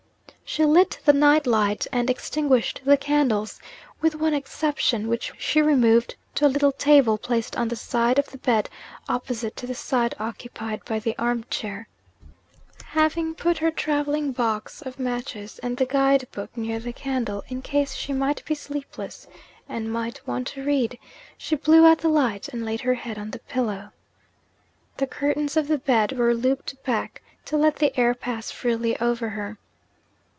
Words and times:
She 0.43 0.65
lit 0.65 0.99
the 1.05 1.13
night 1.13 1.47
light, 1.47 1.87
and 1.93 2.09
extinguished 2.09 2.81
the 2.83 2.97
candles 2.97 3.57
with 4.01 4.15
one 4.15 4.33
exception, 4.33 5.07
which 5.07 5.31
she 5.37 5.61
removed 5.61 6.17
to 6.35 6.45
a 6.45 6.49
little 6.51 6.73
table, 6.73 7.17
placed 7.17 7.55
on 7.57 7.69
the 7.69 7.77
side 7.77 8.19
of 8.19 8.25
the 8.31 8.37
bed 8.37 8.67
opposite 9.07 9.55
to 9.55 9.65
the 9.65 9.73
side 9.73 10.13
occupied 10.19 10.83
by 10.83 10.99
the 10.99 11.15
arm 11.17 11.45
chair. 11.49 11.87
Having 12.83 13.35
put 13.35 13.59
her 13.59 13.71
travelling 13.71 14.33
box 14.33 14.81
of 14.81 14.99
matches 14.99 15.57
and 15.59 15.77
the 15.77 15.85
guide 15.85 16.27
book 16.33 16.57
near 16.57 16.79
the 16.79 16.91
candle, 16.91 17.45
in 17.47 17.61
case 17.61 17.93
she 17.95 18.11
might 18.11 18.43
be 18.43 18.53
sleepless 18.53 19.27
and 19.69 19.89
might 19.89 20.19
want 20.27 20.47
to 20.47 20.65
read, 20.65 20.99
she 21.37 21.55
blew 21.55 21.85
out 21.85 21.99
the 21.99 22.09
light, 22.09 22.49
and 22.49 22.65
laid 22.65 22.81
her 22.81 22.95
head 22.95 23.17
on 23.17 23.31
the 23.31 23.39
pillow. 23.39 23.93
The 24.97 25.07
curtains 25.07 25.55
of 25.55 25.69
the 25.69 25.77
bed 25.77 26.11
were 26.17 26.35
looped 26.35 26.83
back 26.83 27.21
to 27.45 27.55
let 27.55 27.77
the 27.77 27.97
air 27.97 28.13
pass 28.13 28.51
freely 28.51 28.99
over 28.99 29.29
her. 29.29 29.57